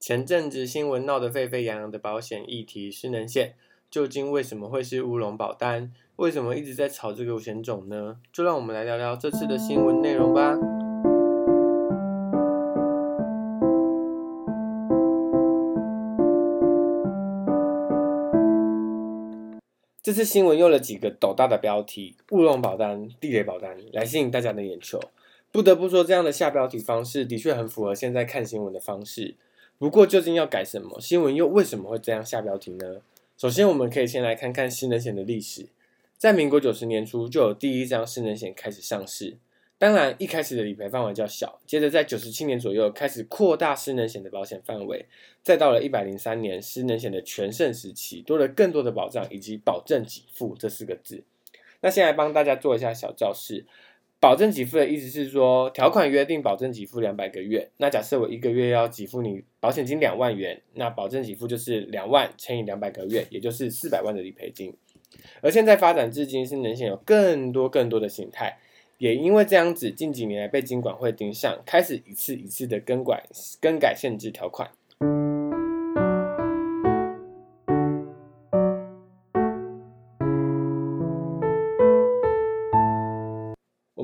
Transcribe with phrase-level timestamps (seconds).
[0.00, 3.52] 前阵子新闻闹得沸沸扬扬的保险议题，失能险
[3.90, 5.92] 究竟为什么会是乌龙保单？
[6.16, 8.16] 为什么一直在炒这个险种呢？
[8.32, 10.56] 就让我们来聊聊这次的新闻内容吧。
[20.02, 24.98] 这次新闻用了几个斗大的标题：乌龙保单、地雷保单，来吸引大家的眼球。
[25.52, 29.34] 不得不说，这样的下标题方式的确很符合现在看新闻的方式。
[29.80, 31.00] 不过，究竟要改什么？
[31.00, 33.00] 新闻又为什么会这样下标题呢？
[33.38, 35.68] 首先，我们可以先来看看失能险的历史。
[36.18, 39.38] 在民国九十年初，就有第一张失能险开始上市。
[39.78, 45.06] 当然，一开始的理赔范围较小，接着在九十七年左右开始扩大失能险的保险范围，
[45.42, 51.24] 再到了一百零三年，失能险的全盛时期，多了更多的保障以及保证给付这四个字。
[51.80, 53.64] 那现在帮大家做一下小教室。
[54.20, 57.70] 保证给付的意思是说，条款约定保证给付两百个月。
[57.78, 64.76] 那假设我一个月要给付你保险金两万元，那保证给付就是两万乘以两百个月，也就是四百万的理赔金。
[65.40, 68.58] 而现在发展至今，是能险有更多更多的形态，
[68.98, 73.24] 也因为这样子，近几年来被金管会盯上，开始一次一次的更改
[73.58, 74.70] 更改限制条款。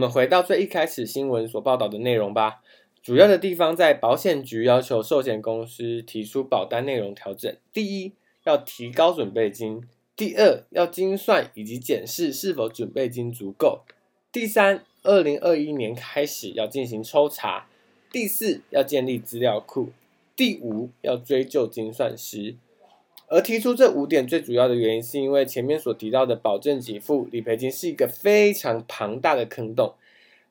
[0.00, 2.62] 我们回到最一开始新闻所报道的内容吧。
[3.02, 7.54] 主要的地方在保险局要求寿险公司提出保单内容调整。
[7.70, 9.82] 第一，要提高准备金；
[10.16, 13.82] 第二，要精算以及检视是否准备金足够；
[14.32, 17.66] 第三，二零二一年开始要进行抽查；
[18.10, 19.88] 第四，要建立资料库；
[20.34, 22.54] 第五，要追究精算师。
[23.30, 29.94] 而提出这五点最主要的原因，是因为前面所提到的保证给付理赔金是一个非常庞大的坑洞。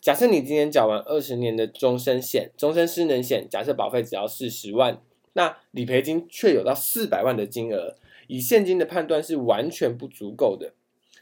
[0.00, 7.96] 假设你今天缴完二十年的终身险、终身失能险，假设保费只要四十万，那理赔金却有到四百万的金额，
[8.28, 10.72] 以现金的判断是完全不足够的，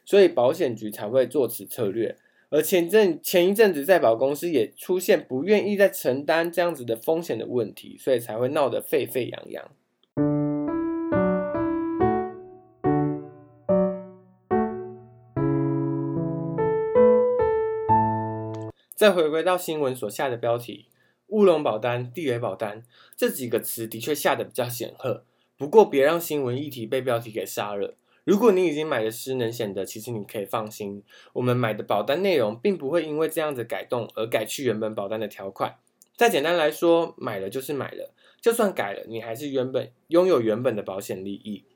[0.04, 2.16] 所以保险局才会做此策略。
[2.50, 9.70] 而前阵前一阵子，在保公司也出现不愿意再承担这样子的风险的问题，所以才会闹得沸沸扬扬。
[18.96, 20.86] 再回归到新闻所下的标题
[21.28, 22.82] “乌龙保单”“地雷保单”
[23.14, 25.22] 这几个词，的确下得比较显赫。
[25.58, 27.94] 不过，别让新闻议题被标题给杀了。
[28.24, 31.02] 如果你已经买了失能险的，其实你可以放心，
[31.34, 35.76] 我们买的保单内容并不会因为这样子改动而改去原本保单的条款。
[36.16, 41.66] 再简单来说，买了就是买了，就算改了，你还是原本拥有原本的保险利益。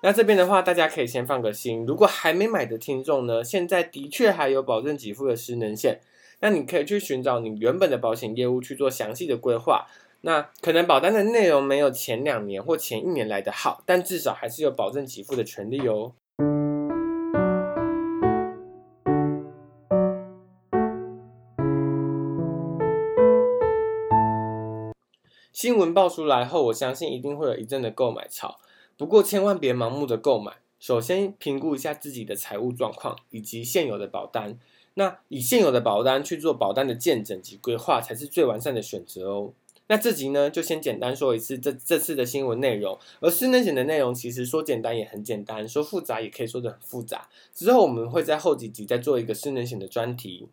[0.00, 1.84] 那这边的话，大家可以先放个心。
[1.84, 6.00] 如果还没买的听众呢，现在的确还有保证给付的失能险。
[6.40, 9.86] 那你可以去寻找你原本的保险业务去做详细的规划。
[10.20, 16.12] 那可能保单的内容没有前两年或前一年来的好，但至少还是有保证给付的权利哦。
[25.52, 28.58] 新闻爆出来后，我相信一定会有一阵的购买潮。
[28.98, 34.58] 不过千万别盲目的购买，首先评估一下自己的财务状况以及现有的保单。
[34.94, 39.52] 那以现有的保单去做保单的健诊及规划，才是最完善的选择哦。
[39.86, 42.98] 那这集呢，就先简单说一次这这次的新闻内容。
[43.20, 47.28] 而失能险的内容，其实说简单也很简单，说复杂也可以说得很复杂。
[47.54, 50.48] 之后我们会在后几集再做一个失能险的专题。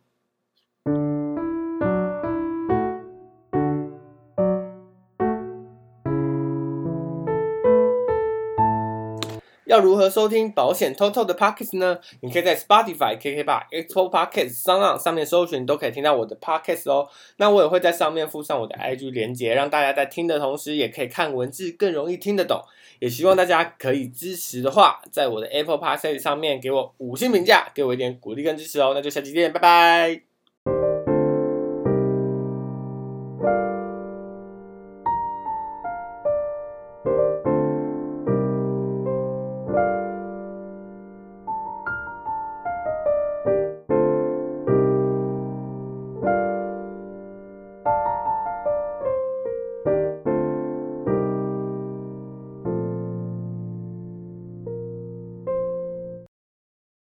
[9.66, 12.00] 要如何收听保险偷偷的 Podcast 呢？
[12.22, 17.08] 你可以在 Spotify、KK 吧、Apple Podcasts、Sound 上面搜寻，都可以听到我的 Podcast 哦。
[17.38, 22.62] 那我也会在上面附上我的 IG 连接，让大家在听的同时，也可以看文字，更容易听得懂。
[23.00, 28.92] 也希望大家可以支持的话，在我的 Apple Podcast 上面给我五星评价，给我一点鼓励跟支持哦。
[28.96, 30.35] 那就下期见，拜拜。